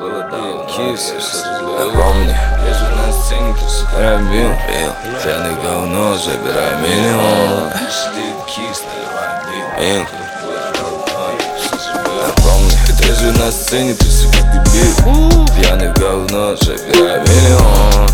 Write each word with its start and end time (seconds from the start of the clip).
Ты 0.00 0.06
сука 3.68 4.18
бил, 4.32 4.50
Пьяный 5.22 5.54
говно, 5.62 6.16
забирай 6.16 6.74
миллион. 6.80 7.70
Бил 8.16 10.06
Напомни, 12.24 12.72
трезвый 12.98 13.32
на 13.32 13.52
сцене, 13.52 13.92
ты 13.92 14.06
сука 14.06 14.38
дебил. 14.38 15.46
Пьяный 15.54 15.92
говно, 15.92 16.56
забирай 16.56 17.20
миллион. 17.20 18.08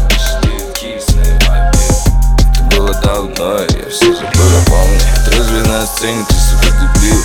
Это 2.48 2.62
было 2.76 2.92
давно, 2.94 3.60
я 3.60 3.90
все 3.90 4.12
забыл, 4.12 4.48
напомни 4.58 5.00
Трезвый 5.24 5.62
на 5.68 5.86
сцене, 5.86 6.24
ты 6.28 6.34
сука 6.34 6.66
дебил. 6.80 7.22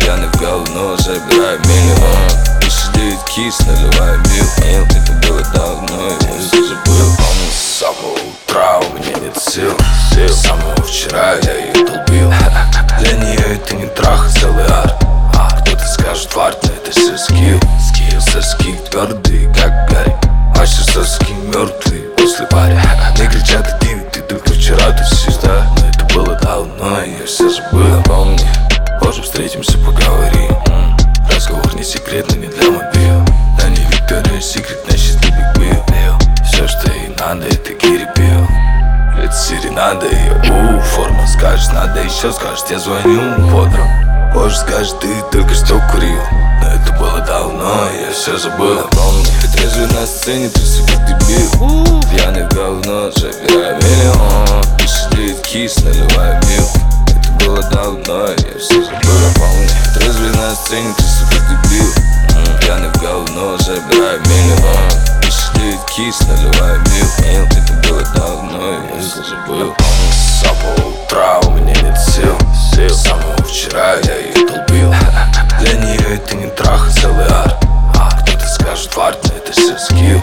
Пьяный 0.00 0.30
говно, 0.40 0.96
забирай 0.96 1.58
миллион 1.58 2.43
Сидит 3.04 3.22
кис, 3.24 3.58
наливай 3.66 4.16
мил 4.16 4.84
Это 4.88 5.12
было 5.26 5.42
давно, 5.52 6.08
я 6.08 6.38
все 6.38 6.64
забыл 6.64 7.16
Помню, 7.18 7.50
с 7.52 7.78
самого 7.78 8.14
утра 8.14 8.78
у 8.78 8.94
меня 8.94 9.12
нет 9.20 9.36
сил. 9.36 9.76
С 10.10 10.40
самого 10.40 10.74
вчера 10.82 11.34
я 11.34 11.54
ее 11.66 11.84
долбил. 11.84 12.32
Для 12.98 13.12
нее 13.12 13.56
это 13.56 13.74
не 13.74 13.86
трах, 13.88 14.26
целый 14.30 14.64
арт. 14.64 15.04
Кто-то 15.60 15.86
скажет, 15.86 16.30
тварь, 16.30 16.54
но 16.62 16.70
это 16.70 16.90
все 16.92 17.18
скилл. 17.18 17.60
Соски 18.20 18.74
твердые, 18.90 19.52
как 19.52 19.90
гарь. 19.90 20.16
Ваши 20.56 20.82
соски 20.84 21.32
мертвые 21.54 22.04
после 22.16 22.46
пари. 22.46 22.78
Не 23.18 23.26
кричат, 23.26 23.80
ты, 23.80 23.96
ты 24.12 24.22
только 24.22 24.50
вчера 24.50 24.92
тут 24.92 25.06
звезда 25.18 25.66
Но 25.78 25.88
это 25.88 26.14
было 26.14 26.34
давно, 26.36 27.02
я 27.02 27.26
все 27.26 27.50
забыл. 27.50 28.02
Помни, 28.04 28.48
позже 29.02 29.22
встретимся, 29.22 29.76
поговорим. 29.78 30.56
Разговор 31.34 31.74
не 31.74 31.82
секретный, 31.82 32.38
не 32.38 32.46
для 32.46 32.63
Это 39.34 39.42
серенада 39.42 40.06
ее, 40.06 40.32
у, 40.32 40.80
форма 40.80 41.26
Скажешь, 41.26 41.66
надо 41.72 42.00
еще, 42.00 42.32
скажешь, 42.32 42.64
я 42.70 42.78
звоню 42.78 43.50
бодром 43.50 43.88
Позже 44.32 44.58
скажешь, 44.58 44.94
ты 45.00 45.08
только 45.32 45.52
что 45.54 45.82
курил 45.90 46.20
Но 46.62 46.68
это 46.68 46.92
было 47.00 47.18
давно, 47.20 47.88
я 48.00 48.12
все 48.12 48.38
забыл 48.38 48.86
Помни, 48.92 49.26
трезвый 49.56 49.88
на 49.88 50.06
сцене, 50.06 50.48
ты 50.50 50.60
сука 50.60 50.92
дебил 50.98 52.00
Пьяный 52.12 52.44
в 52.44 52.54
говно, 52.54 53.10
забирай 53.10 53.74
миллион 53.82 54.62
сидит 54.86 55.40
кис, 55.40 55.78
наливай 55.82 56.38
мил 56.46 56.68
Это 57.08 57.44
было 57.44 57.62
давно, 57.70 58.28
я 58.28 58.58
все 58.60 58.84
забыл 58.84 59.32
Помни, 59.34 59.68
трезвый 59.94 60.30
на 60.30 60.54
сцене, 60.54 60.94
ты 60.96 61.02
сука 61.02 61.40
дебил 61.50 61.92
Пьяный 62.60 62.88
в 62.88 63.02
говно, 63.02 63.58
забирай 63.58 64.18
все 69.14 69.22
забыл 69.22 69.72
с 70.10 70.40
самого 70.40 70.88
утра 70.88 71.38
у 71.46 71.50
меня 71.52 71.74
нет 71.82 71.96
сил. 71.96 72.36
С 72.52 73.02
самого 73.02 73.36
вчера 73.44 73.94
я 73.94 74.16
ее 74.16 74.46
долбил. 74.46 74.92
Для 75.60 75.72
нее 75.74 76.16
это 76.16 76.34
не 76.34 76.48
трах, 76.48 76.88
целый 76.90 77.24
арт. 77.26 77.64
Кто-то 78.22 78.46
скажет, 78.46 78.90
но 78.96 79.36
это 79.36 79.52
все 79.52 79.78
скилл. 79.78 80.20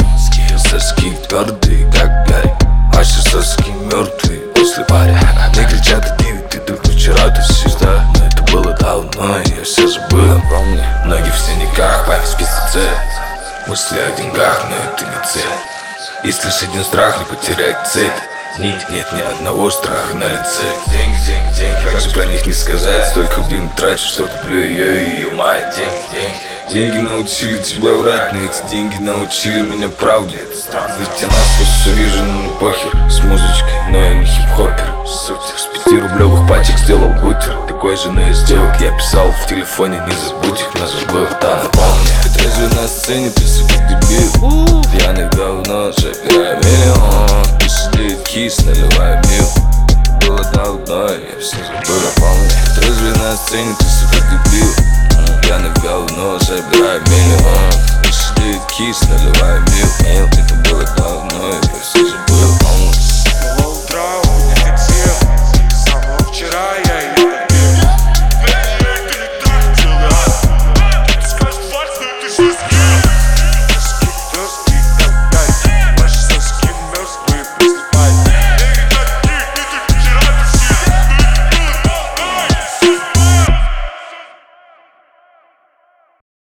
Соски 0.69 1.11
твердые, 1.27 1.89
как 1.91 2.27
гарь 2.27 2.53
Ваши 2.93 3.21
соски 3.21 3.71
мертвые 3.71 4.41
после 4.53 4.83
пари. 4.85 5.15
Не 5.55 5.65
кричат, 5.65 6.17
ты, 6.17 6.37
ты 6.49 6.59
только 6.59 6.89
вчера 6.89 7.29
ты 7.29 7.41
звезда 7.41 8.05
Но 8.15 8.25
это 8.25 8.43
было 8.51 8.73
давно, 8.73 9.37
я 9.37 9.63
все 9.63 9.87
забыл. 9.87 10.41
Помни, 10.49 10.85
ноги 11.05 11.29
в 11.29 11.39
синяках, 11.39 12.05
память 12.05 12.27
в 12.27 12.37
песце 12.37 12.89
Мысли 13.67 13.99
о 13.99 14.17
деньгах, 14.17 14.65
но 14.69 14.75
это 14.75 15.05
не 15.05 15.27
цель. 15.27 15.41
Есть 16.23 16.43
лишь 16.43 16.63
один 16.63 16.83
страх, 16.83 17.19
не 17.19 17.25
потерять 17.25 17.87
цель 17.87 18.11
нет, 18.59 18.85
нет 18.89 19.07
ни 19.13 19.21
одного 19.21 19.69
страха 19.69 20.15
на 20.15 20.25
лице. 20.27 20.63
Деньги, 20.87 21.17
деньги, 21.25 21.55
деньги. 21.57 21.89
Как 21.89 21.99
же 22.01 22.09
про 22.11 22.25
них 22.25 22.45
не 22.45 22.53
сказать? 22.53 23.07
Столько, 23.09 23.41
блин, 23.41 23.69
трачу, 23.77 24.05
что 24.05 24.27
куплю 24.27 24.59
ее 24.59 25.03
и 25.03 25.09
ее 25.15 25.31
мать 25.31 25.75
Деньги, 25.75 25.91
деньги. 26.11 26.51
Деньги 26.71 26.97
научили 26.97 27.57
тебя 27.61 27.93
врать, 27.93 28.33
но 28.33 28.39
эти 28.43 28.69
деньги 28.69 28.95
научили 28.97 29.61
меня 29.61 29.89
правде. 29.89 30.37
Это 30.37 30.57
странно, 30.57 30.95
ведь 30.99 31.21
я 31.21 31.27
насквозь 31.27 31.67
все 31.81 31.93
вижу, 31.93 32.23
ну 32.23 32.49
похер. 32.59 32.91
С 33.09 33.19
музычкой, 33.23 33.73
но 33.89 33.97
я 33.97 34.13
не 34.15 34.25
хип-хоппер 34.25 35.05
Сутер 35.05 35.57
с 35.57 35.65
пятирублевых 35.67 36.47
пачек 36.47 36.77
сделал 36.77 37.09
бутер. 37.21 37.57
Такой 37.67 37.95
же, 37.95 38.11
но 38.11 38.21
из 38.29 38.37
сделок. 38.37 38.79
Я 38.79 38.91
писал 38.97 39.31
в 39.31 39.47
телефоне 39.47 40.01
Не 40.07 40.13
забудь 40.13 40.61
их, 40.61 40.69
но 40.79 40.87
забыл, 40.87 41.27
да, 41.41 41.63
напомни. 41.63 42.07
Ты 42.23 42.39
трезвый 42.39 42.69
на 42.69 42.87
сцене, 42.87 43.29
ты 43.31 43.41
сука 43.41 43.73
дебил? 43.89 44.83
Пьяный 44.91 45.29
говно, 45.29 45.91
забирай 45.91 46.57
миллион 46.57 47.60
Белые 48.01 48.17
кис, 48.23 48.57
наливая 48.61 49.21
бил 49.21 49.47
Было 50.21 50.43
давно, 50.53 51.09
я 51.09 51.39
все 51.39 51.57
забыл, 51.57 52.01
помню 52.17 52.49
Трезвый 52.75 53.15
на 53.17 53.37
сцене, 53.37 53.75
ты 53.77 53.85
сука 53.85 54.17
дебил. 54.25 54.73
Я 55.47 55.59
на 55.59 55.69
говно, 55.81 56.39
забираю 56.39 56.99
миллион. 57.01 57.71
Белые 58.37 58.59
кис, 58.75 59.01
наливая 59.03 59.59
бил 59.59 59.70